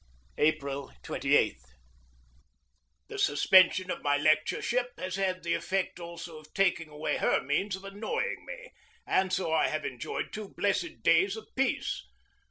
April 0.39 0.91
28. 1.03 1.57
The 3.07 3.19
suspension 3.19 3.91
of 3.91 4.01
my 4.01 4.17
lectureship 4.17 4.93
has 4.99 5.15
had 5.15 5.43
the 5.43 5.53
effect 5.53 5.99
also 5.99 6.39
of 6.39 6.51
taking 6.55 6.89
away 6.89 7.17
her 7.17 7.39
means 7.39 7.75
of 7.75 7.85
annoying 7.85 8.43
me, 8.47 8.71
and 9.05 9.31
so 9.31 9.53
I 9.53 9.67
have 9.67 9.85
enjoyed 9.85 10.33
two 10.33 10.55
blessed 10.57 11.03
days 11.03 11.35
of 11.37 11.47
peace. 11.55 12.07